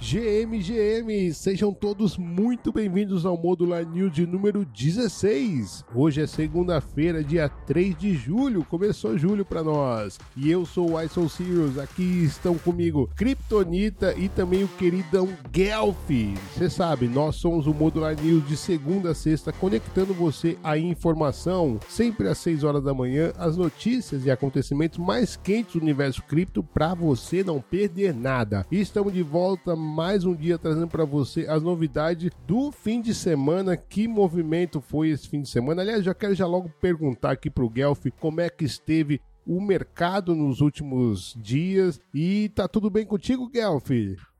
[0.00, 5.84] GM, GM, sejam todos muito bem-vindos ao Modular News de número 16.
[5.92, 10.16] Hoje é segunda-feira, dia 3 de julho, começou julho para nós.
[10.36, 16.08] E eu sou o Ison Sirius, aqui estão comigo Kryptonita e também o queridão Guelph.
[16.54, 21.80] Você sabe, nós somos o Modular News de segunda a sexta, conectando você à informação,
[21.88, 26.62] sempre às 6 horas da manhã, as notícias e acontecimentos mais quentes do universo cripto
[26.62, 28.64] para você não perder nada.
[28.70, 33.76] Estamos de volta mais um dia trazendo para você as novidades do fim de semana.
[33.76, 35.82] Que movimento foi esse fim de semana?
[35.82, 40.34] Aliás, já quero já logo perguntar aqui pro Guelph como é que esteve o mercado
[40.34, 41.98] nos últimos dias.
[42.12, 43.90] E tá tudo bem contigo, Guelph?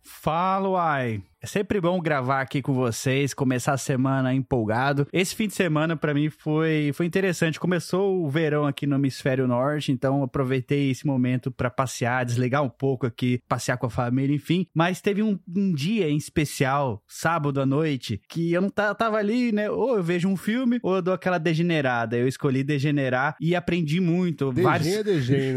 [0.02, 1.22] Fala, uai.
[1.40, 5.06] É sempre bom gravar aqui com vocês, começar a semana empolgado.
[5.12, 7.60] Esse fim de semana para mim foi, foi interessante.
[7.60, 12.68] Começou o verão aqui no hemisfério norte, então aproveitei esse momento para passear, desligar um
[12.68, 14.66] pouco aqui, passear com a família, enfim.
[14.74, 19.52] Mas teve um, um dia em especial, sábado à noite, que eu não tava ali,
[19.52, 19.70] né?
[19.70, 22.16] Ou eu vejo um filme, ou eu dou aquela degenerada.
[22.16, 24.52] Eu escolhi degenerar e aprendi muito.
[24.52, 24.88] Degen vários...
[24.88, 25.04] é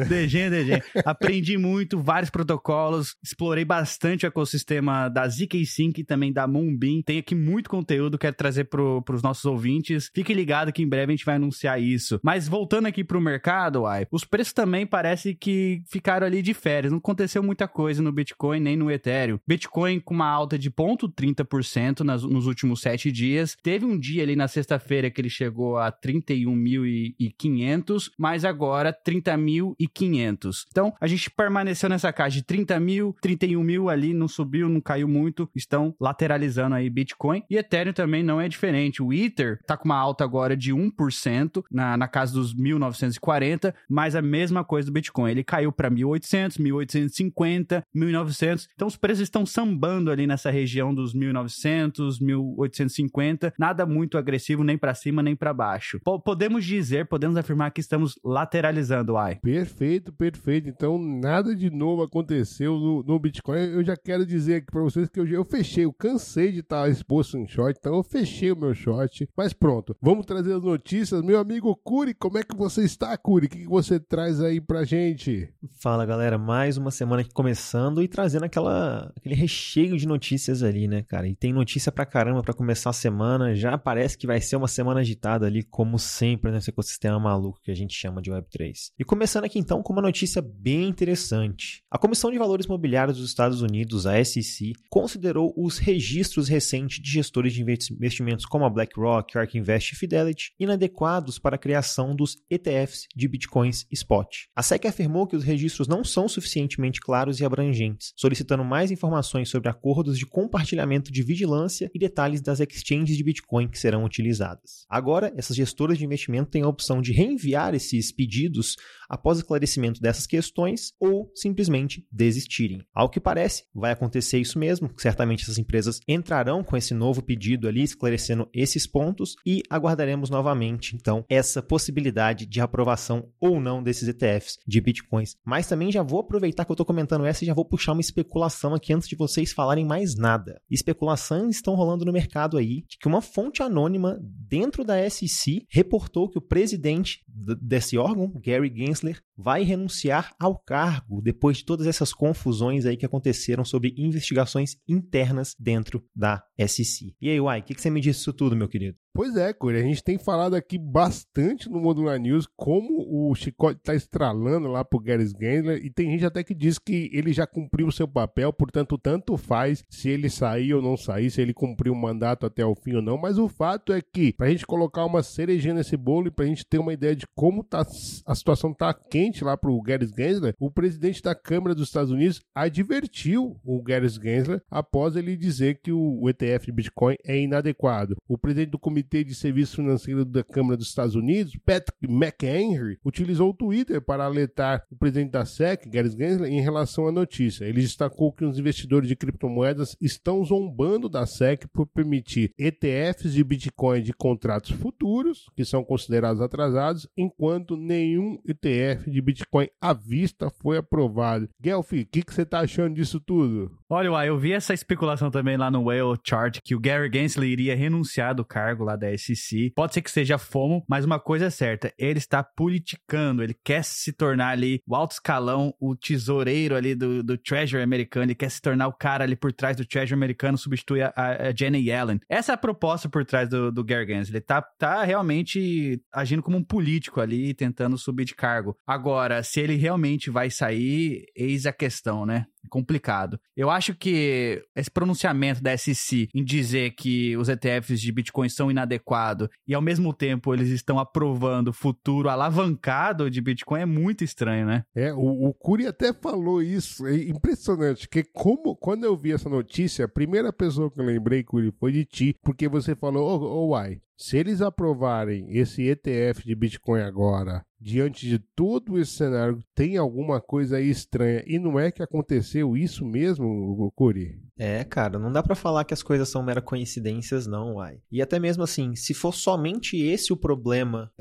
[0.05, 0.81] degen, né?
[1.03, 7.01] aprendi muito, vários protocolos, explorei bastante o ecossistema da ZK Sync também da Moonbeam.
[7.01, 10.09] Tem aqui muito conteúdo, quero trazer para os nossos ouvintes.
[10.13, 12.19] Fique ligado que em breve a gente vai anunciar isso.
[12.23, 16.53] Mas voltando aqui para o mercado, uai, os preços também parece que ficaram ali de
[16.53, 16.91] férias.
[16.91, 19.39] Não aconteceu muita coisa no Bitcoin nem no Ethereum.
[19.47, 23.55] Bitcoin com uma alta de 0,30% nas, nos últimos sete dias.
[23.61, 30.65] Teve um dia ali na sexta-feira que ele chegou a 31.500, mas agora 30.500.
[30.69, 34.81] Então a gente permaneceu nessa caixa de 30 mil, 31 mil ali, não subiu, não
[34.81, 37.43] caiu muito estão lateralizando aí Bitcoin.
[37.49, 39.01] E Ethereum também não é diferente.
[39.01, 44.15] O Ether tá com uma alta agora de 1% na, na casa dos 1940, mas
[44.15, 45.31] a mesma coisa do Bitcoin.
[45.31, 48.69] Ele caiu para 1800, 1850, 1900.
[48.73, 53.53] Então os preços estão sambando ali nessa região dos 1900, 1850.
[53.57, 55.99] Nada muito agressivo nem para cima nem para baixo.
[55.99, 59.35] P podemos dizer, podemos afirmar que estamos lateralizando, ai.
[59.35, 60.69] Perfeito, perfeito.
[60.69, 63.59] Então nada de novo aconteceu no, no Bitcoin.
[63.59, 66.89] Eu já quero dizer aqui para vocês que eu, eu fechei, eu cansei de estar
[66.89, 69.27] exposto em short, então eu fechei o meu short.
[69.35, 71.21] Mas pronto, vamos trazer as notícias.
[71.21, 73.47] Meu amigo Curi, como é que você está, Curi?
[73.47, 75.49] O que, você traz aí pra gente?
[75.81, 76.37] Fala, galera.
[76.37, 81.27] Mais uma semana aqui começando e trazendo aquela, aquele recheio de notícias ali, né, cara?
[81.27, 83.53] E tem notícia pra caramba pra começar a semana.
[83.53, 87.71] Já parece que vai ser uma semana agitada ali, como sempre, nesse ecossistema maluco que
[87.71, 88.91] a gente chama de Web3.
[88.97, 91.83] E começando aqui então com uma notícia bem interessante.
[91.91, 97.01] A Comissão de Valores Imobiliários dos Estados Unidos, a SEC, considerou considerou os registros recentes
[97.01, 102.15] de gestores de investimentos como a BlackRock, ARK Invest e Fidelity inadequados para a criação
[102.15, 104.27] dos ETFs de Bitcoins Spot.
[104.55, 109.49] A SEC afirmou que os registros não são suficientemente claros e abrangentes, solicitando mais informações
[109.49, 114.85] sobre acordos de compartilhamento de vigilância e detalhes das exchanges de Bitcoin que serão utilizadas.
[114.89, 118.75] Agora, essas gestoras de investimento têm a opção de reenviar esses pedidos
[119.09, 122.81] após esclarecimento dessas questões ou simplesmente desistirem.
[122.93, 127.21] Ao que parece, vai acontecer isso mesmo, certamente certamente essas empresas entrarão com esse novo
[127.21, 133.81] pedido ali, esclarecendo esses pontos e aguardaremos novamente, então, essa possibilidade de aprovação ou não
[133.81, 135.35] desses ETFs de bitcoins.
[135.45, 138.01] Mas também já vou aproveitar que eu estou comentando essa e já vou puxar uma
[138.01, 140.61] especulação aqui antes de vocês falarem mais nada.
[140.69, 146.29] Especulações estão rolando no mercado aí de que uma fonte anônima dentro da SEC reportou
[146.29, 152.13] que o presidente desse órgão, Gary Gensler, vai renunciar ao cargo depois de todas essas
[152.13, 155.20] confusões aí que aconteceram sobre investigações internas
[155.59, 157.15] dentro da SEC.
[157.21, 158.97] E aí, Uai, o que, que você me disse disso tudo, meu querido?
[159.13, 163.77] Pois é, Corey, a gente tem falado aqui bastante no Modular News como o chicote
[163.79, 167.45] está estralando lá pro Gary Gensler e tem gente até que diz que ele já
[167.45, 171.53] cumpriu o seu papel, portanto, tanto faz se ele sair ou não sair, se ele
[171.53, 174.65] cumpriu o mandato até o fim ou não, mas o fato é que, pra gente
[174.65, 177.81] colocar uma cerejinha nesse bolo e pra gente ter uma ideia de como tá,
[178.25, 182.39] a situação tá quente lá pro Gary Gensler, o presidente da Câmara dos Estados Unidos
[182.55, 188.15] advertiu o Gary Gensler após ele dizer que o ETF de Bitcoin é inadequado.
[188.25, 192.99] O presidente do Comitê Comitê de Serviço Financeiro da Câmara dos Estados Unidos, Patrick McHenry,
[193.03, 197.65] utilizou o Twitter para alertar o presidente da SEC, Gary Gensler, em relação à notícia.
[197.65, 203.43] Ele destacou que os investidores de criptomoedas estão zombando da SEC por permitir ETFs de
[203.43, 210.51] Bitcoin de contratos futuros, que são considerados atrasados, enquanto nenhum ETF de Bitcoin à vista
[210.61, 211.49] foi aprovado.
[211.59, 213.71] Guelph, o que, que você está achando disso tudo?
[213.93, 217.75] Olha, eu vi essa especulação também lá no Whale Chart que o Gary Gensler iria
[217.75, 219.73] renunciar do cargo lá da SEC.
[219.75, 223.83] Pode ser que seja FOMO, mas uma coisa é certa, ele está politicando, ele quer
[223.83, 228.49] se tornar ali o alto escalão, o tesoureiro ali do, do Treasury americano, ele quer
[228.49, 232.21] se tornar o cara ali por trás do Treasury americano, substitui a, a Jenny Yellen.
[232.29, 234.29] Essa é a proposta por trás do, do Gary Gans.
[234.29, 238.73] Ele tá, tá realmente agindo como um político ali, tentando subir de cargo.
[238.87, 242.45] Agora, se ele realmente vai sair, eis a questão, né?
[242.71, 243.39] Complicado.
[243.55, 248.71] Eu acho que esse pronunciamento da SEC em dizer que os ETFs de Bitcoin são
[248.71, 254.65] inadequados e ao mesmo tempo eles estão aprovando futuro alavancado de Bitcoin é muito estranho,
[254.65, 254.83] né?
[254.95, 259.49] É, o, o Curi até falou isso, é impressionante, que como quando eu vi essa
[259.49, 263.43] notícia, a primeira pessoa que eu lembrei, Curi, foi de ti, porque você falou, ô
[263.43, 269.11] oh, oh, uai, se eles aprovarem esse ETF de Bitcoin agora, diante de todo esse
[269.13, 271.43] cenário, tem alguma coisa aí estranha.
[271.47, 274.39] E não é que aconteceu isso mesmo, Curi?
[274.63, 277.97] É, cara, não dá para falar que as coisas são mera coincidências, não, uai.
[278.11, 281.11] E até mesmo assim, se for somente esse o problema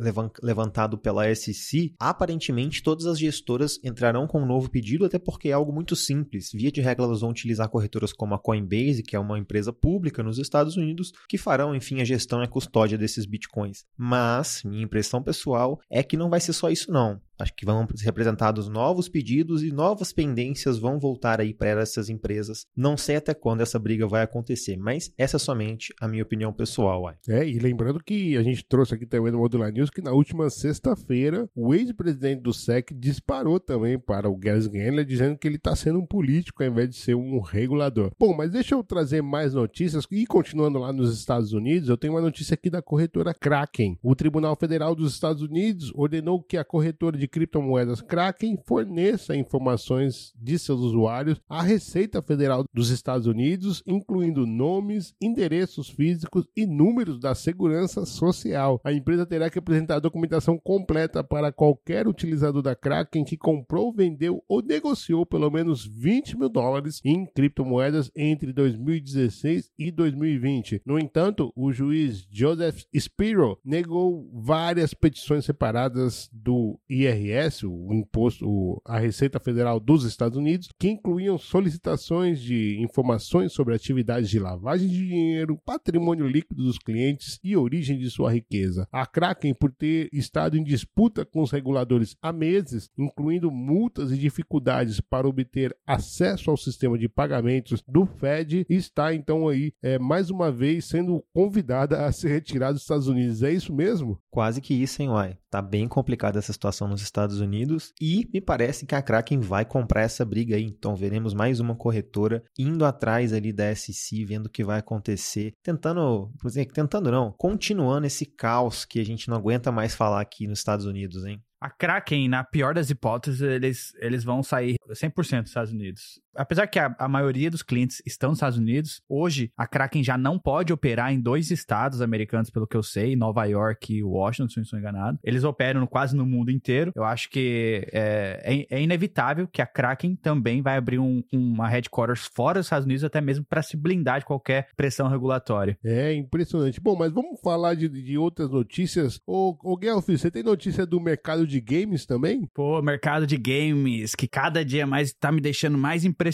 [0.42, 5.52] levantado pela SEC, aparentemente todas as gestoras entrarão com um novo pedido, até porque é
[5.52, 6.50] algo muito simples.
[6.52, 10.22] Via de regra, elas vão utilizar corretoras como a Coinbase, que é uma empresa pública
[10.22, 13.86] nos Estados Unidos, que farão, enfim, a gestão e a custódia desses bitcoins.
[13.96, 17.18] Mas, minha impressão pessoal é que não vai ser só isso, não.
[17.40, 22.08] Acho que vão ser apresentados novos pedidos e novas pendências vão voltar aí para essas
[22.08, 22.66] empresas.
[22.76, 26.52] Não sei até quando essa briga vai acontecer, mas essa é somente a minha opinião
[26.52, 27.02] pessoal.
[27.02, 27.16] Uai.
[27.28, 30.50] É, e lembrando que a gente trouxe aqui também no Modular News que na última
[30.50, 35.74] sexta-feira o ex-presidente do SEC disparou também para o Gary Gensler dizendo que ele está
[35.74, 38.12] sendo um político ao invés de ser um regulador.
[38.18, 42.14] Bom, mas deixa eu trazer mais notícias e continuando lá nos Estados Unidos, eu tenho
[42.14, 43.98] uma notícia aqui da corretora Kraken.
[44.02, 50.32] O Tribunal Federal dos Estados Unidos ordenou que a corretora de criptomoedas Kraken forneça informações
[50.36, 57.20] de seus usuários à Receita Federal dos Estados Unidos, incluindo nomes, endereços físicos e números
[57.20, 58.80] da segurança social.
[58.84, 63.92] A empresa terá que apresentar a documentação completa para qualquer utilizador da Kraken que comprou,
[63.92, 70.82] vendeu ou negociou pelo menos 20 mil dólares em criptomoedas entre 2016 e 2020.
[70.84, 78.80] No entanto, o juiz Joseph Spiro negou várias petições separadas do IRS IRS, o imposto,
[78.84, 84.88] a Receita Federal dos Estados Unidos, que incluíam solicitações de informações sobre atividades de lavagem
[84.88, 88.86] de dinheiro, patrimônio líquido dos clientes e origem de sua riqueza.
[88.92, 94.18] A Kraken, por ter estado em disputa com os reguladores há meses, incluindo multas e
[94.18, 100.30] dificuldades para obter acesso ao sistema de pagamentos do Fed, está então aí é, mais
[100.30, 103.42] uma vez sendo convidada a se retirar dos Estados Unidos.
[103.42, 104.18] É isso mesmo?
[104.30, 105.39] Quase que isso, hein, Uai?
[105.50, 109.64] Tá bem complicada essa situação nos Estados Unidos e me parece que a Kraken vai
[109.64, 110.64] comprar essa briga aí.
[110.64, 115.52] Então veremos mais uma corretora indo atrás ali da SEC, vendo o que vai acontecer,
[115.60, 116.30] tentando,
[116.72, 120.86] tentando não, continuando esse caos que a gente não aguenta mais falar aqui nos Estados
[120.86, 121.42] Unidos, hein?
[121.60, 126.18] A Kraken, na pior das hipóteses, eles, eles vão sair 100% dos Estados Unidos.
[126.40, 130.16] Apesar que a, a, maioria dos clientes estão nos Estados Unidos, hoje a Kraken já
[130.16, 134.48] não pode operar em dois estados americanos, pelo que eu sei, Nova York e Washington,
[134.48, 135.18] se não estou enganado.
[135.22, 136.92] Eles operam quase no mundo inteiro.
[136.96, 141.68] Eu acho que é, é, é inevitável que a Kraken também vai abrir um, uma
[141.68, 145.76] headquarters fora dos Estados Unidos, até mesmo para se blindar de qualquer pressão regulatória.
[145.84, 146.80] É impressionante.
[146.80, 149.20] Bom, mas vamos falar de, de outras notícias.
[149.26, 152.48] Ô, ô Guelph, você tem notícia do mercado de games também?
[152.54, 156.29] Pô, mercado de games, que cada dia mais tá me deixando mais impressionado.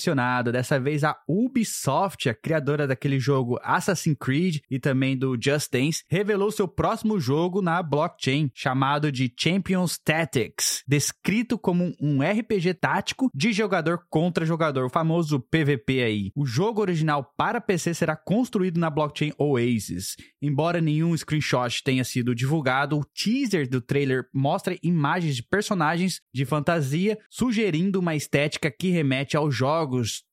[0.52, 6.04] Dessa vez a Ubisoft, a criadora daquele jogo Assassin's Creed e também do Just Dance,
[6.08, 13.30] revelou seu próximo jogo na blockchain, chamado de Champions Tactics, descrito como um RPG tático
[13.34, 16.30] de jogador contra jogador, o famoso PVP aí.
[16.34, 20.16] O jogo original para PC será construído na blockchain Oasis.
[20.40, 26.20] Embora nenhum screenshot tenha sido divulgado, o teaser do trailer mostra imagens imagens de personagens
[26.32, 29.75] de fantasia, sugerindo uma estética que remete aos jogos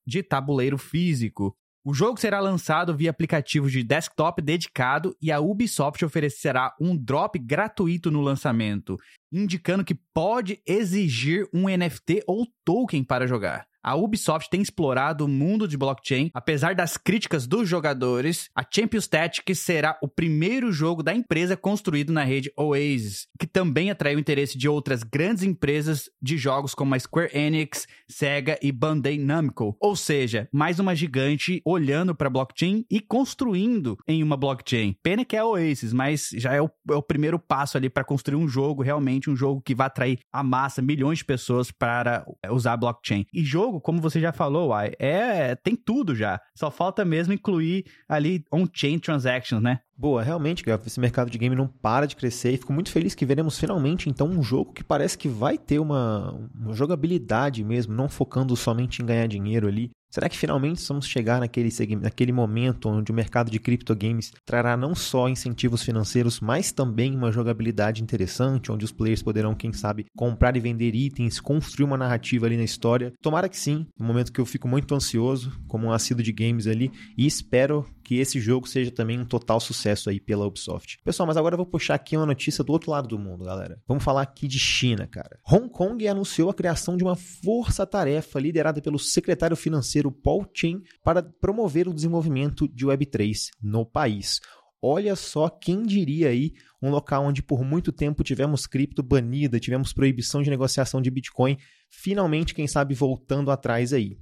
[0.06, 1.56] de tabuleiro físico.
[1.86, 7.38] O jogo será lançado via aplicativo de desktop dedicado e a Ubisoft oferecerá um drop
[7.38, 8.98] gratuito no lançamento,
[9.30, 13.68] indicando que pode exigir um NFT ou token para jogar.
[13.84, 18.50] A Ubisoft tem explorado o mundo de blockchain, apesar das críticas dos jogadores.
[18.56, 23.92] A Champions Tactics será o primeiro jogo da empresa construído na rede Oasis, que também
[23.92, 28.72] atraiu o interesse de outras grandes empresas de jogos como a Square Enix, Sega e
[28.72, 29.76] Bandai Namco.
[29.82, 34.96] Ou seja, mais uma gigante olhando para blockchain e construindo em uma blockchain.
[35.04, 38.04] Pena que é a Oasis, mas já é o, é o primeiro passo ali para
[38.04, 42.26] construir um jogo realmente um jogo que vai atrair a massa, milhões de pessoas para
[42.50, 43.26] usar blockchain.
[43.34, 46.40] E jogo jogo, como você já falou, é tem tudo já.
[46.54, 49.80] Só falta mesmo incluir ali on-chain transactions, né?
[50.04, 53.26] Boa, realmente, esse mercado de game não para de crescer e fico muito feliz que
[53.26, 58.10] veremos finalmente então um jogo que parece que vai ter uma, uma jogabilidade mesmo, não
[58.10, 61.70] focando somente em ganhar dinheiro ali, Será que finalmente vamos chegar naquele,
[62.00, 67.32] naquele momento onde o mercado de criptogames trará não só incentivos financeiros, mas também uma
[67.32, 72.46] jogabilidade interessante, onde os players poderão, quem sabe, comprar e vender itens, construir uma narrativa
[72.46, 73.12] ali na história?
[73.24, 76.68] Tomara que sim, um momento que eu fico muito ansioso, como um assíduo de games
[76.68, 81.00] ali, e espero que esse jogo seja também um total sucesso aí pela Ubisoft.
[81.04, 83.82] Pessoal, mas agora eu vou puxar aqui uma notícia do outro lado do mundo, galera.
[83.88, 85.40] Vamos falar aqui de China, cara.
[85.50, 91.24] Hong Kong anunciou a criação de uma força-tarefa liderada pelo secretário financeiro Paul Chen para
[91.24, 94.40] promover o desenvolvimento de Web3 no país.
[94.86, 99.94] Olha só quem diria aí um local onde por muito tempo tivemos cripto banida, tivemos
[99.94, 101.58] proibição de negociação de Bitcoin,
[101.90, 104.18] finalmente, quem sabe, voltando atrás aí.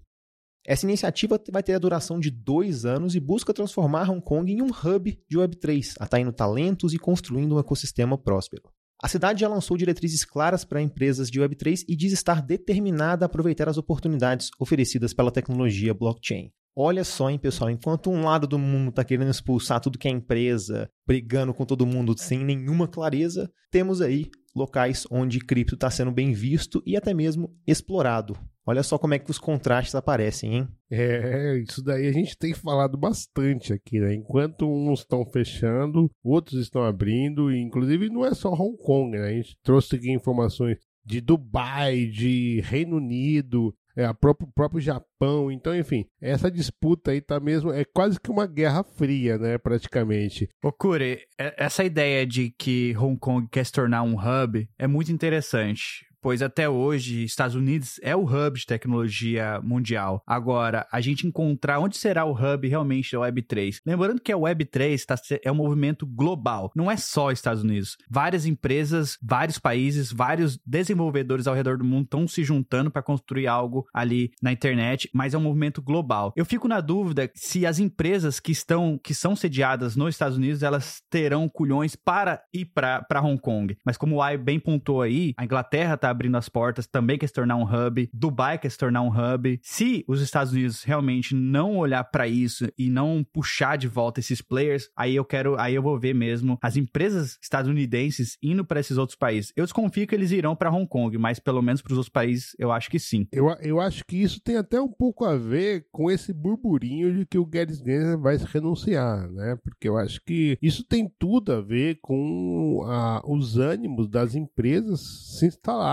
[0.66, 4.62] Essa iniciativa vai ter a duração de dois anos e busca transformar Hong Kong em
[4.62, 8.64] um hub de Web3, atraindo talentos e construindo um ecossistema próspero.
[9.02, 13.28] A cidade já lançou diretrizes claras para empresas de Web3 e diz estar determinada a
[13.28, 16.52] aproveitar as oportunidades oferecidas pela tecnologia blockchain.
[16.76, 20.12] Olha só, hein, pessoal, enquanto um lado do mundo está querendo expulsar tudo que é
[20.12, 26.12] empresa, brigando com todo mundo sem nenhuma clareza, temos aí locais onde cripto está sendo
[26.12, 28.38] bem visto e até mesmo explorado.
[28.66, 30.68] Olha só como é que os contrastes aparecem, hein?
[30.90, 34.14] É, isso daí a gente tem falado bastante aqui, né?
[34.14, 39.30] Enquanto uns estão fechando, outros estão abrindo, e inclusive não é só Hong Kong, né?
[39.30, 45.52] A gente trouxe aqui informações de Dubai, de Reino Unido, é, a próprio, próprio Japão.
[45.52, 47.72] Então, enfim, essa disputa aí tá mesmo.
[47.72, 49.58] É quase que uma guerra fria, né?
[49.58, 50.48] Praticamente.
[50.64, 55.12] Ô, Kure, essa ideia de que Hong Kong quer se tornar um hub é muito
[55.12, 60.24] interessante pois até hoje Estados Unidos é o hub de tecnologia mundial.
[60.26, 63.78] Agora, a gente encontrar onde será o hub realmente da Web3.
[63.86, 67.98] Lembrando que a Web3 tá, é um movimento global, não é só Estados Unidos.
[68.10, 73.48] Várias empresas, vários países, vários desenvolvedores ao redor do mundo estão se juntando para construir
[73.48, 76.32] algo ali na internet, mas é um movimento global.
[76.36, 80.64] Eu fico na dúvida se as empresas que estão que são sediadas nos Estados Unidos,
[80.64, 83.76] elas terão culhões para ir para Hong Kong.
[83.86, 87.28] Mas como o Ai bem pontuou aí, a Inglaterra está abrindo as portas, também quer
[87.28, 89.60] se tornar um hub, Dubai quer se tornar um hub.
[89.64, 94.42] Se os Estados Unidos realmente não olhar para isso e não puxar de volta esses
[94.42, 98.98] players, aí eu quero, aí eu vou ver mesmo as empresas estadunidenses indo para esses
[98.98, 99.52] outros países.
[99.56, 102.56] Eu desconfio que eles irão para Hong Kong, mas pelo menos para os outros países
[102.60, 103.28] eu acho que sim.
[103.32, 107.26] Eu, eu acho que isso tem até um pouco a ver com esse burburinho de
[107.26, 109.58] que o Guedes Gensler vai se renunciar, né?
[109.64, 115.02] Porque eu acho que isso tem tudo a ver com a, os ânimos das empresas
[115.40, 115.48] se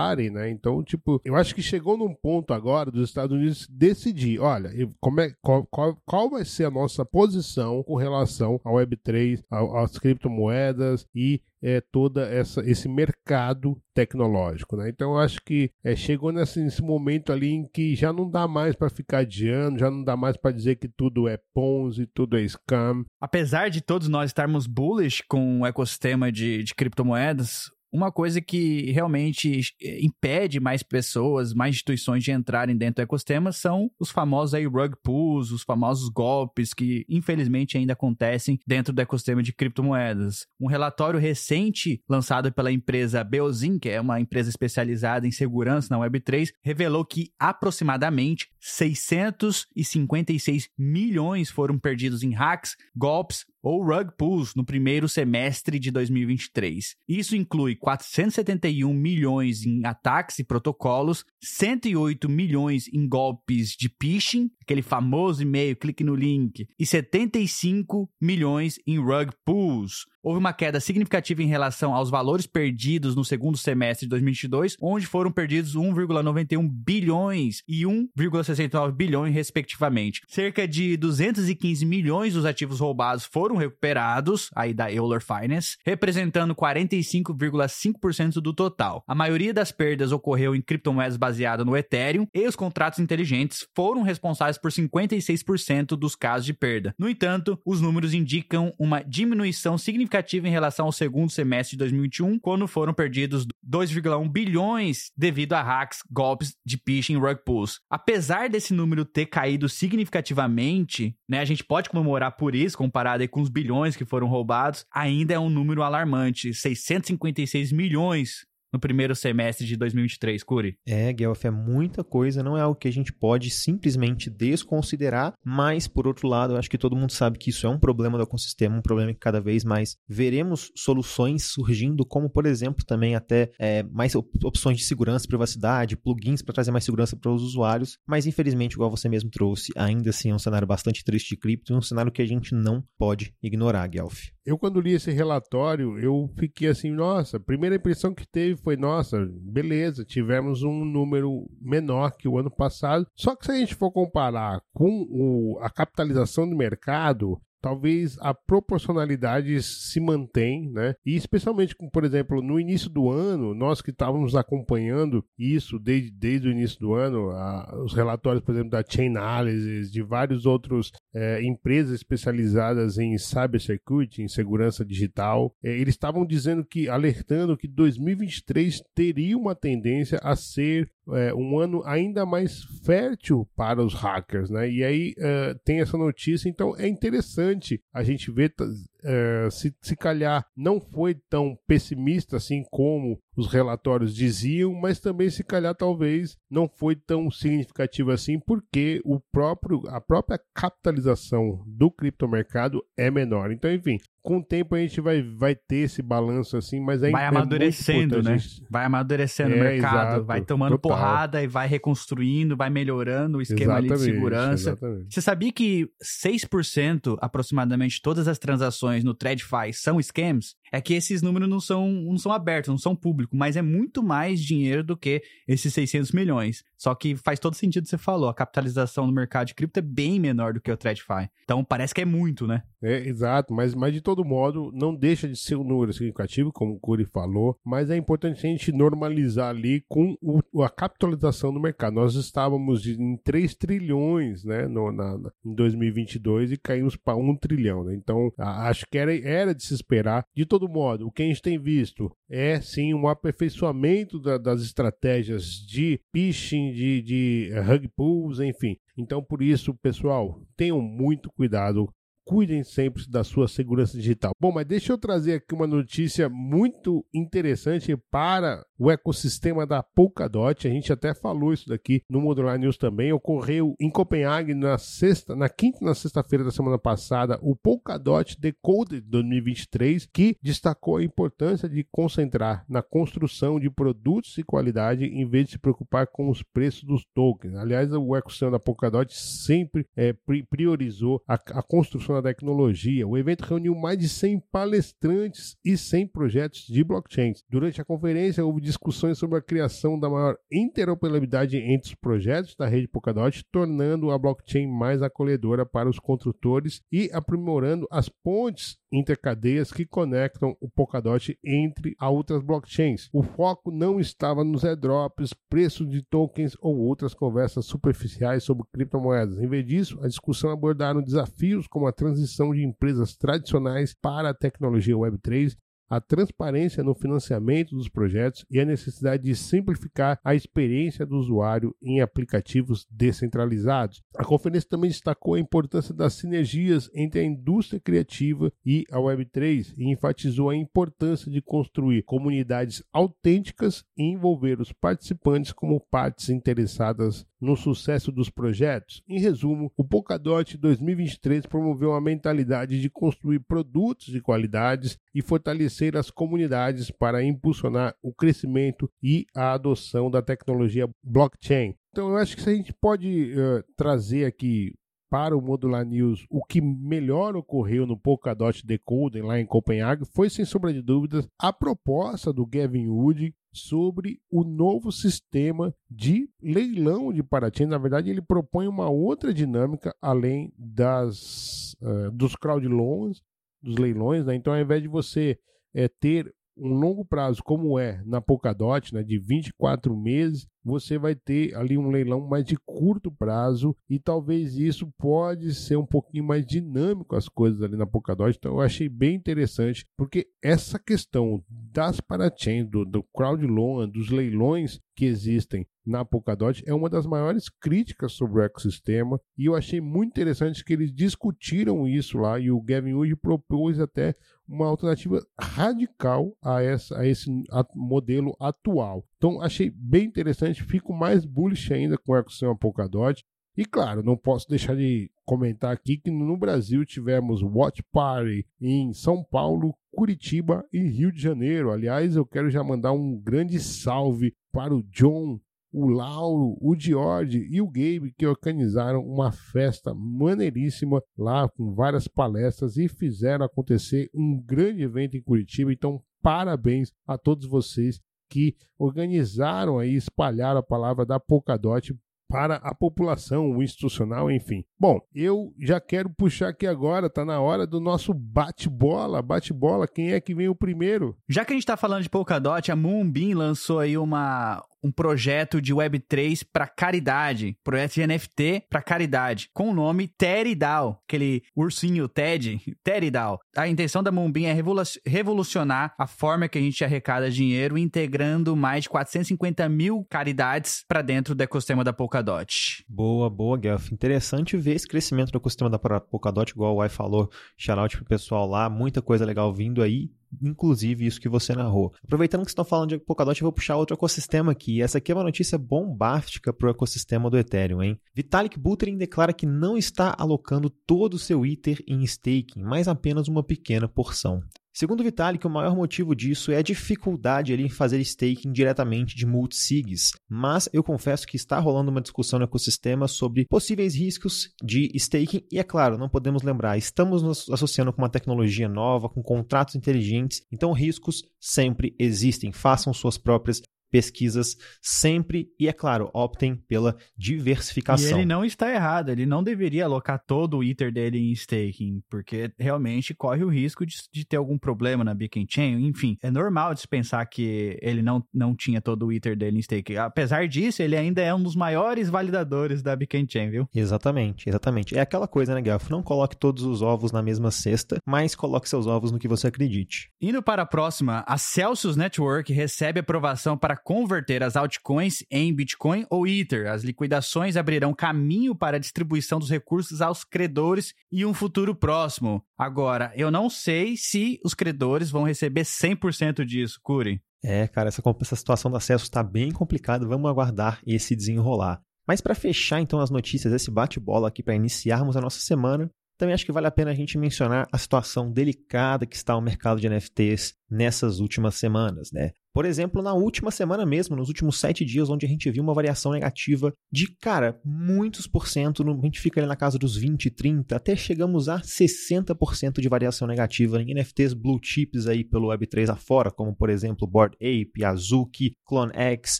[0.09, 0.49] instalarem né?
[0.49, 5.21] Então, tipo, eu acho que chegou num ponto agora dos Estados Unidos decidir, olha, como
[5.21, 11.05] é, qual, qual, qual vai ser a nossa posição com relação ao Web3, às criptomoedas
[11.13, 11.83] e é,
[12.31, 14.89] essa esse mercado tecnológico, né?
[14.89, 18.47] Então eu acho que é, chegou nesse, nesse, momento ali em que já não dá
[18.47, 22.37] mais para ficar adiando, já não dá mais para dizer que tudo é Ponzi, tudo
[22.37, 23.03] é scam.
[23.19, 28.91] Apesar de todos nós estarmos bullish com o ecossistema de, de criptomoedas, uma coisa que
[28.91, 34.53] realmente eh, impede mais pessoas, mais instituições de entrarem dentro do ecossistema são os famosos
[34.53, 40.45] aí rug pulls, os famosos golpes que infelizmente ainda acontecem dentro do ecossistema de criptomoedas.
[40.59, 45.97] Um relatório recente lançado pela empresa Beozin, que é uma empresa especializada em segurança na
[46.03, 54.65] Web3, revelou que aproximadamente 656 milhões foram perdidos em hacks, golpes ou rug pulls no
[54.65, 56.95] primeiro semestre de 2023.
[57.07, 64.81] Isso inclui 471 milhões em ataques e protocolos, 108 milhões em golpes de phishing, aquele
[64.83, 70.05] famoso e-mail, clique no link, e 75 milhões em rug pulls.
[70.21, 75.07] Houve uma queda significativa em relação aos valores perdidos no segundo semestre de 2022, onde
[75.07, 80.21] foram perdidos 1,91 bilhões e 1,69 bilhões, respectivamente.
[80.27, 88.33] Cerca de 215 milhões dos ativos roubados foram recuperados, aí da Euler Finance, representando 45,5%
[88.41, 89.01] do total.
[89.07, 94.01] A maioria das perdas ocorreu em criptomoedas baseadas no Ethereum e os contratos inteligentes foram
[94.01, 96.93] responsáveis por 56% dos casos de perda.
[96.97, 102.39] No entanto, os números indicam uma diminuição significativa em relação ao segundo semestre de 2021,
[102.39, 107.79] quando foram perdidos 2,1 bilhões devido a hacks, golpes de phishing e rug pulls.
[107.89, 113.41] Apesar desse número ter caído significativamente, né, a gente pode comemorar por isso, comparado com
[113.41, 119.65] os bilhões que foram roubados, ainda é um número alarmante, 656 milhões no primeiro semestre
[119.65, 120.77] de 2023, Curi?
[120.85, 125.87] É, Guelph, é muita coisa, não é algo que a gente pode simplesmente desconsiderar, mas,
[125.87, 128.23] por outro lado, eu acho que todo mundo sabe que isso é um problema do
[128.23, 133.51] ecossistema, um problema que cada vez mais veremos soluções surgindo, como, por exemplo, também até
[133.59, 138.25] é, mais opções de segurança, privacidade, plugins para trazer mais segurança para os usuários, mas
[138.25, 141.75] infelizmente, igual você mesmo trouxe, ainda assim é um cenário bastante triste de cripto e
[141.75, 144.27] um cenário que a gente não pode ignorar, Guelph.
[144.45, 148.77] Eu, quando li esse relatório, eu fiquei assim, nossa, a primeira impressão que teve foi,
[148.77, 153.07] nossa, beleza, tivemos um número menor que o ano passado.
[153.15, 158.33] Só que se a gente for comparar com o, a capitalização do mercado, talvez a
[158.33, 160.95] proporcionalidade se mantém, né?
[161.05, 166.47] E especialmente, por exemplo, no início do ano, nós que estávamos acompanhando isso desde, desde
[166.47, 171.41] o início do ano, a, os relatórios, por exemplo, da Chainalysis, de vários outros é,
[171.43, 178.81] empresas especializadas em cybersecurity, em segurança digital, é, eles estavam dizendo que, alertando que 2023
[178.93, 184.69] teria uma tendência a ser é, um ano ainda mais fértil para os hackers, né?
[184.69, 188.53] E aí é, tem essa notícia, então é interessante a gente ver
[189.03, 195.29] é, se, se calhar não foi tão pessimista assim como os relatórios diziam, mas também
[195.29, 201.89] se calhar talvez não foi tão significativo assim, porque o próprio, a própria capitalização do
[201.89, 203.51] criptomercado é menor.
[203.51, 207.09] Então, enfim, com o tempo a gente vai, vai ter esse balanço assim, mas é
[207.09, 208.37] Vai amadurecendo, né?
[208.69, 210.97] Vai amadurecendo é, o mercado, exato, vai tomando total.
[210.97, 214.71] porrada e vai reconstruindo, vai melhorando o esquema ali de segurança.
[214.71, 215.13] Exatamente.
[215.13, 220.55] Você sabia que 6% aproximadamente todas as transações no TradFi são scams?
[220.71, 224.03] É que esses números não são, não são abertos, não são públicos, mas é muito
[224.03, 226.63] mais dinheiro do que esses 600 milhões.
[226.77, 230.19] Só que faz todo sentido você falou, a capitalização no mercado de cripto é bem
[230.19, 231.29] menor do que o TradFi.
[231.43, 232.63] Então parece que é muito, né?
[232.81, 236.73] É, exato, mas, mas de todo modo, não deixa de ser um número significativo, como
[236.73, 241.59] o Curi falou, mas é importante a gente normalizar ali com o, a capitalização do
[241.59, 241.95] mercado.
[241.95, 247.35] Nós estávamos em 3 trilhões, né, no, na, na, em 2022 e caímos para 1
[247.35, 247.95] trilhão, né?
[247.95, 250.25] Então, a, acho que era, era de se esperar.
[250.33, 254.37] De todo todo modo, o que a gente tem visto é sim um aperfeiçoamento da,
[254.37, 258.77] das estratégias de phishing, de, de rug pulls, enfim.
[258.97, 261.87] Então, por isso, pessoal, tenham muito cuidado
[262.25, 264.33] cuidem sempre da sua segurança digital.
[264.39, 270.65] Bom, mas deixa eu trazer aqui uma notícia muito interessante para o ecossistema da Polkadot.
[270.65, 273.11] A gente até falou isso daqui no Modular News também.
[273.11, 278.39] Ocorreu em Copenhague na sexta, na quinta e na sexta-feira da semana passada, o Polkadot
[278.39, 285.27] Decoded 2023, que destacou a importância de concentrar na construção de produtos de qualidade em
[285.27, 287.55] vez de se preocupar com os preços dos tokens.
[287.55, 290.15] Aliás, o ecossistema da Polkadot sempre é,
[290.49, 293.07] priorizou a, a construção da tecnologia.
[293.07, 297.43] O evento reuniu mais de 100 palestrantes e 100 projetos de blockchains.
[297.49, 302.67] Durante a conferência, houve discussões sobre a criação da maior interoperabilidade entre os projetos da
[302.67, 309.71] rede Polkadot, tornando a blockchain mais acolhedora para os construtores e aprimorando as pontes intercadeias
[309.71, 313.09] que conectam o Polkadot entre a outras blockchains.
[313.11, 319.39] O foco não estava nos airdrops, preços de tokens ou outras conversas superficiais sobre criptomoedas.
[319.39, 324.33] Em vez disso, a discussão abordaram desafios como a transição de empresas tradicionais para a
[324.33, 325.57] tecnologia Web3
[325.89, 331.75] a transparência no financiamento dos projetos e a necessidade de simplificar a experiência do usuário
[331.81, 334.01] em aplicativos descentralizados.
[334.15, 339.73] A conferência também destacou a importância das sinergias entre a indústria criativa e a Web3
[339.77, 347.25] e enfatizou a importância de construir comunidades autênticas e envolver os participantes como partes interessadas
[347.39, 349.01] no sucesso dos projetos.
[349.07, 355.95] Em resumo, o Polkadot 2023 promoveu uma mentalidade de construir produtos de qualidades e fortalecer
[355.95, 361.75] as comunidades para impulsionar o crescimento e a adoção da tecnologia blockchain.
[361.91, 364.73] Então, eu acho que se a gente pode uh, trazer aqui
[365.09, 370.29] para o Modular News, o que melhor ocorreu no Polkadot Decoding lá em Copenhague foi,
[370.29, 377.11] sem sombra de dúvidas, a proposta do Gavin Wood sobre o novo sistema de leilão
[377.11, 377.65] de Paraty.
[377.65, 383.21] Na verdade, ele propõe uma outra dinâmica além das uh, dos crowd loans,
[383.61, 384.25] dos leilões.
[384.25, 384.35] Né?
[384.35, 385.37] Então, ao invés de você
[385.73, 391.15] é, ter um longo prazo como é na Polkadot, né, de 24 meses, você vai
[391.15, 396.23] ter ali um leilão mais de curto prazo e talvez isso pode ser um pouquinho
[396.23, 398.35] mais dinâmico as coisas ali na Polkadot.
[398.37, 404.09] Então eu achei bem interessante, porque essa questão das parachains, do, do crowd loan, dos
[404.09, 409.55] leilões que existem na Polkadot é uma das maiores críticas sobre o ecossistema e eu
[409.55, 414.13] achei muito interessante que eles discutiram isso lá e o Gavin Wood propôs até
[414.47, 417.29] uma alternativa radical a, essa, a esse
[417.75, 419.05] modelo atual.
[419.17, 423.23] Então achei bem interessante, fico mais bullish ainda com o ecossistema Polkadot.
[423.57, 428.93] E claro, não posso deixar de comentar aqui que no Brasil tivemos Watch Party em
[428.93, 431.71] São Paulo, Curitiba e Rio de Janeiro.
[431.71, 435.39] Aliás, eu quero já mandar um grande salve para o John,
[435.71, 442.07] o Lauro, o George e o Gabe que organizaram uma festa maneiríssima lá com várias
[442.07, 445.71] palestras e fizeram acontecer um grande evento em Curitiba.
[445.71, 451.93] Então, parabéns a todos vocês que organizaram aí, espalharam a palavra da Polkadot
[452.29, 454.63] para a população, o institucional, enfim.
[454.79, 459.19] Bom, eu já quero puxar aqui agora, tá na hora do nosso bate-bola.
[459.19, 461.17] Bate-bola, quem é que vem o primeiro?
[461.27, 465.61] Já que a gente tá falando de Polkadot, a Moonbeam lançou aí uma, um projeto
[465.61, 472.07] de Web3 para caridade, projeto de NFT para caridade, com o nome Teridal, aquele ursinho
[472.07, 473.39] Ted, Teridal.
[473.55, 478.83] A intenção da Moonbeam é revolucionar a forma que a gente arrecada dinheiro, integrando mais
[478.83, 482.83] de 450 mil caridades para dentro do ecossistema da Polkadot.
[482.87, 483.91] Boa, boa, Guelph.
[483.91, 487.29] Interessante ver esse crescimento do ecossistema da Polkadot, igual o Wai falou.
[487.57, 490.09] Shoutout pro pessoal lá, muita coisa legal vindo aí
[490.41, 491.93] inclusive isso que você narrou.
[492.03, 494.81] Aproveitando que estão falando de Polkadot, eu vou puxar outro ecossistema aqui.
[494.81, 497.99] Essa aqui é uma notícia bombástica para o ecossistema do Ethereum, hein?
[498.13, 503.27] Vitalik Buterin declara que não está alocando todo o seu Ether em staking, mas apenas
[503.27, 504.41] uma pequena porção.
[504.79, 509.25] Segundo Vitalik, o maior motivo disso é a dificuldade ali em fazer staking diretamente de
[509.25, 510.13] multisigs.
[510.29, 515.43] Mas eu confesso que está rolando uma discussão no ecossistema sobre possíveis riscos de staking.
[515.51, 519.75] E é claro, não podemos lembrar, estamos nos associando com uma tecnologia nova, com contratos
[519.75, 522.53] inteligentes, então riscos sempre existem.
[522.53, 523.61] Façam suas próprias
[523.91, 528.09] pesquisas sempre e, é claro, optem pela diversificação.
[528.09, 532.01] E ele não está errado, ele não deveria alocar todo o Ether dele em staking,
[532.09, 535.85] porque realmente corre o risco de, de ter algum problema na Beacon Chain.
[535.87, 539.61] Enfim, é normal de pensar que ele não, não tinha todo o Ether dele em
[539.61, 539.95] staking.
[539.97, 543.69] Apesar disso, ele ainda é um dos maiores validadores da Beacon Chain, viu?
[543.73, 544.97] Exatamente, exatamente.
[544.97, 545.89] É aquela coisa, né, Gelf?
[545.89, 549.47] Não coloque todos os ovos na mesma cesta, mas coloque seus ovos no que você
[549.47, 550.11] acredite.
[550.21, 556.05] Indo para a próxima, a Celsius Network recebe aprovação para converter as altcoins em Bitcoin
[556.09, 556.69] ou Ether.
[556.71, 562.43] As liquidações abrirão caminho para a distribuição dos recursos aos credores e um futuro próximo.
[562.57, 567.21] Agora, eu não sei se os credores vão receber 100% disso, Curi.
[567.43, 570.05] É, cara, essa, essa situação do acesso está bem complicada.
[570.05, 571.81] Vamos aguardar esse desenrolar.
[572.07, 575.89] Mas para fechar então as notícias, esse bate-bola aqui para iniciarmos a nossa semana,
[576.19, 579.41] também acho que vale a pena a gente mencionar a situação delicada que está o
[579.41, 582.31] mercado de NFTs nessas últimas semanas, né?
[582.53, 585.73] Por exemplo, na última semana mesmo, nos últimos sete dias, onde a gente viu uma
[585.73, 590.29] variação negativa de, cara, muitos por cento, a gente fica ali na casa dos 20,
[590.29, 595.89] 30, até chegamos a 60% de variação negativa em NFTs blue chips aí pelo Web3
[595.89, 599.39] afora, como por exemplo Bored Ape, Azuki, CloneX,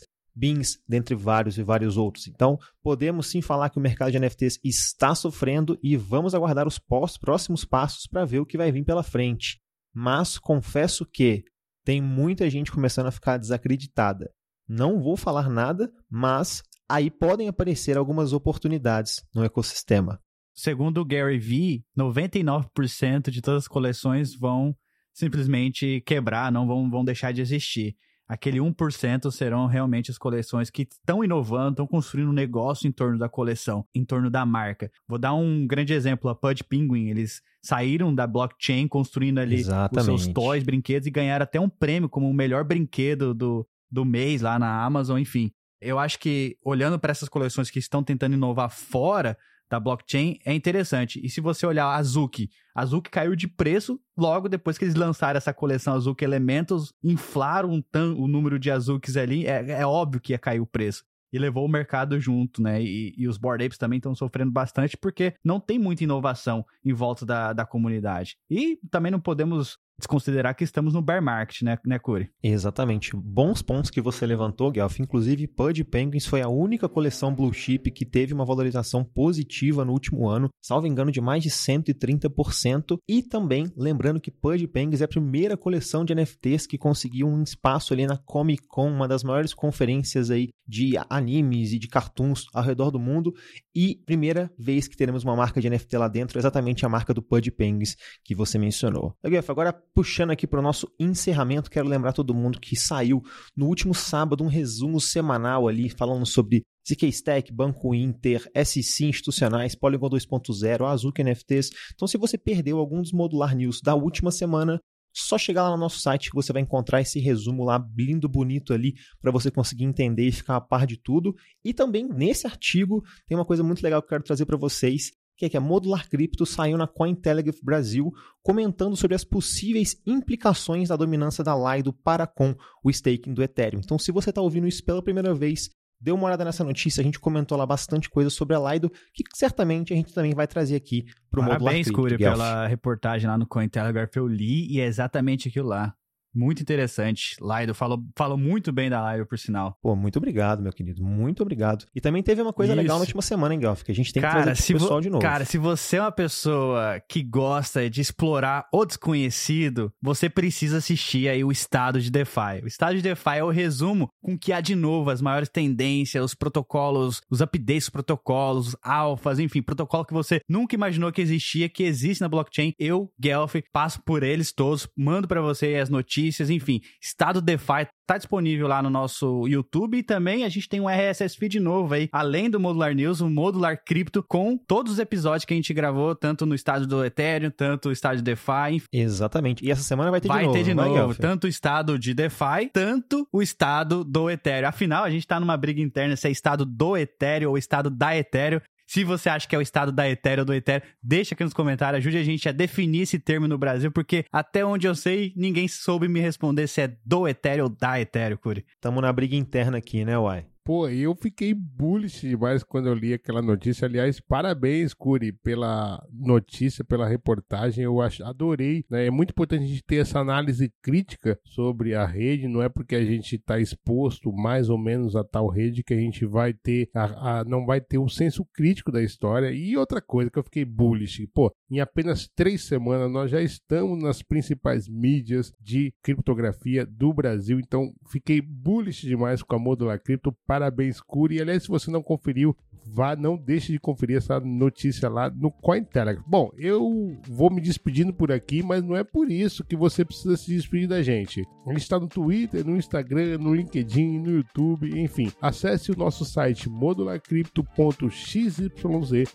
[0.34, 2.26] Beans, dentre vários e vários outros.
[2.26, 6.78] Então, podemos sim falar que o mercado de NFTs está sofrendo e vamos aguardar os
[7.18, 9.60] próximos passos para ver o que vai vir pela frente.
[9.92, 11.44] Mas confesso que
[11.84, 14.30] tem muita gente começando a ficar desacreditada.
[14.68, 20.20] Não vou falar nada, mas aí podem aparecer algumas oportunidades no ecossistema.
[20.54, 24.76] Segundo o Gary Vee, 99% de todas as coleções vão
[25.12, 27.96] simplesmente quebrar, não vão, vão deixar de existir
[28.30, 33.18] aquele 1% serão realmente as coleções que estão inovando, estão construindo um negócio em torno
[33.18, 34.88] da coleção, em torno da marca.
[35.08, 40.14] Vou dar um grande exemplo, a Pud Penguin, eles saíram da blockchain construindo ali Exatamente.
[40.14, 44.04] os seus toys, brinquedos e ganharam até um prêmio como o melhor brinquedo do, do
[44.04, 45.50] mês lá na Amazon, enfim.
[45.80, 49.36] Eu acho que olhando para essas coleções que estão tentando inovar fora
[49.70, 51.24] da blockchain é interessante.
[51.24, 54.96] E se você olhar a Azuki, a Azuki caiu de preço logo depois que eles
[54.96, 60.32] lançaram essa coleção Azuki Elementos, inflaram o número de Azukis ali, é, é óbvio que
[60.32, 62.82] ia cair o preço e levou o mercado junto, né?
[62.82, 66.92] E, e os Board Apes também estão sofrendo bastante porque não tem muita inovação em
[66.92, 68.36] volta da, da comunidade.
[68.50, 72.28] E também não podemos desconsiderar que estamos no bear market, né, né Curi?
[72.42, 73.14] Exatamente.
[73.14, 74.98] Bons pontos que você levantou, Guelph.
[74.98, 79.92] Inclusive, Pud Penguins foi a única coleção blue chip que teve uma valorização positiva no
[79.92, 82.98] último ano, salvo engano de mais de 130%.
[83.08, 87.42] E também, lembrando que Pud Penguins é a primeira coleção de NFTs que conseguiu um
[87.42, 92.46] espaço ali na Comic Con, uma das maiores conferências aí de animes e de cartoons
[92.54, 93.34] ao redor do mundo.
[93.74, 97.22] E primeira vez que teremos uma marca de NFT lá dentro, exatamente a marca do
[97.22, 99.14] Pud Penguins que você mencionou.
[99.24, 103.22] Guelph, agora puxando aqui para o nosso encerramento, quero lembrar todo mundo que saiu
[103.56, 109.74] no último sábado um resumo semanal ali falando sobre ZK Stack, Banco Inter, SC institucionais,
[109.74, 111.70] Polygon 2.0, Azuki NFTs.
[111.94, 114.80] Então, se você perdeu algum dos Modular News da última semana,
[115.12, 118.72] só chegar lá no nosso site que você vai encontrar esse resumo lá lindo, bonito
[118.72, 121.34] ali para você conseguir entender e ficar a par de tudo.
[121.64, 125.10] E também nesse artigo tem uma coisa muito legal que eu quero trazer para vocês,
[125.40, 130.90] que é que a Modular Crypto saiu na Cointelegraph Brasil comentando sobre as possíveis implicações
[130.90, 133.80] da dominância da Lido para com o staking do Ethereum.
[133.82, 137.04] Então, se você está ouvindo isso pela primeira vez, dê uma olhada nessa notícia, a
[137.04, 140.76] gente comentou lá bastante coisa sobre a Lido, que certamente a gente também vai trazer
[140.76, 141.90] aqui para o Modular Crypto.
[141.90, 145.94] Parabéns, Curi, pela reportagem lá no Cointelegraph, eu li e é exatamente aquilo lá.
[146.34, 147.36] Muito interessante.
[147.40, 149.76] Laido falou, falou muito bem da Laido, por sinal.
[149.82, 151.02] Pô, muito obrigado, meu querido.
[151.02, 151.86] Muito obrigado.
[151.94, 152.80] E também teve uma coisa Isso.
[152.80, 153.82] legal na última semana, hein, Gelf?
[153.82, 155.22] Que a gente tem que cara, trazer pro pessoal de novo.
[155.22, 161.28] Cara, se você é uma pessoa que gosta de explorar o desconhecido, você precisa assistir
[161.28, 162.62] aí o Estado de DeFi.
[162.62, 166.24] O Estado de DeFi é o resumo com que há de novo as maiores tendências,
[166.24, 171.20] os protocolos, os updates dos protocolos, os alfas, enfim, protocolo que você nunca imaginou que
[171.20, 172.72] existia, que existe na blockchain.
[172.78, 176.80] Eu, Gelf, passo por eles todos, mando para você as notícias notícias, enfim.
[177.00, 181.36] Estado DeFi tá disponível lá no nosso YouTube e também a gente tem um RSS
[181.36, 185.54] feed novo aí, além do Modular News, o Modular Cripto com todos os episódios que
[185.54, 188.72] a gente gravou, tanto no estado do Ethereum, tanto o estado de DeFi.
[188.72, 188.86] Enfim.
[188.92, 189.64] Exatamente.
[189.64, 190.54] E essa semana vai ter vai de novo.
[190.54, 194.68] Vai ter de novo, tanto o estado de DeFi, tanto o estado do Ethereum.
[194.68, 198.16] Afinal, a gente tá numa briga interna se é estado do Ethereum ou estado da
[198.16, 198.60] Ethereum.
[198.90, 201.54] Se você acha que é o estado da Ethereum ou do Ethereum, deixa aqui nos
[201.54, 205.32] comentários, ajude a gente a definir esse termo no Brasil, porque até onde eu sei,
[205.36, 208.66] ninguém soube me responder se é do Ethereum ou da Ethereum, Curi.
[208.80, 210.49] Tamo na briga interna aqui, né, Uai?
[210.62, 213.86] Pô, eu fiquei bullish demais quando eu li aquela notícia.
[213.86, 217.84] Aliás, parabéns, Curi, pela notícia, pela reportagem.
[217.84, 218.84] Eu adorei.
[218.90, 219.06] Né?
[219.06, 222.46] É muito importante a gente ter essa análise crítica sobre a rede.
[222.46, 225.98] Não é porque a gente está exposto mais ou menos a tal rede que a
[225.98, 229.50] gente vai ter, a, a, não vai ter um senso crítico da história.
[229.50, 234.02] E outra coisa que eu fiquei bullish, pô, em apenas três semanas nós já estamos
[234.02, 237.58] nas principais mídias de criptografia do Brasil.
[237.58, 241.40] Então, fiquei bullish demais com a Modular Cripto Parabéns, Curi.
[241.40, 246.24] Aliás, se você não conferiu, vá, não deixe de conferir essa notícia lá no Cointelegraph.
[246.26, 250.36] Bom, eu vou me despedindo por aqui, mas não é por isso que você precisa
[250.36, 251.44] se despedir da gente.
[251.66, 255.30] A gente está no Twitter, no Instagram, no LinkedIn, no YouTube, enfim.
[255.40, 258.58] Acesse o nosso site modularcrypto.xyz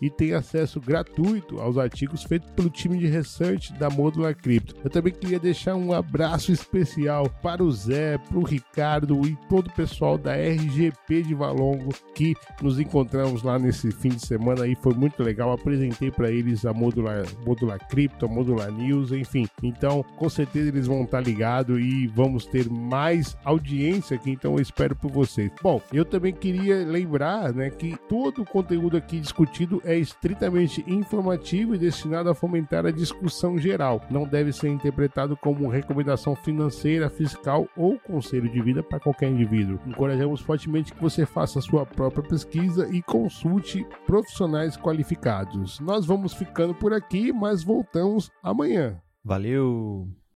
[0.00, 4.74] e tem acesso gratuito aos artigos feitos pelo time de research da Modular Crypto.
[4.82, 9.68] Eu também queria deixar um abraço especial para o Zé, para o Ricardo e todo
[9.68, 14.74] o pessoal da RGP de Valongo que nos encontramos lá nesse fim de semana aí,
[14.74, 15.52] foi muito legal.
[15.52, 19.46] Apresentei para eles a Modular, Modular Crypto, Modular News, enfim.
[19.62, 24.60] Então, com certeza eles vão estar ligados e vamos ter mais audiência aqui, então eu
[24.60, 25.50] espero por vocês.
[25.62, 31.74] Bom, eu também queria lembrar, né, que todo o conteúdo aqui discutido é estritamente informativo
[31.74, 34.00] e destinado a fomentar a discussão geral.
[34.10, 39.78] Não deve ser interpretado como recomendação financeira, fiscal ou conselho de vida para qualquer indivíduo.
[39.86, 45.80] Encorajamos fortemente que você faça a sua própria pesquisa e consulte profissionais qualificados.
[45.80, 49.02] Nós vamos ficando por aqui, mas voltamos amanhã.
[49.24, 50.08] Valeu!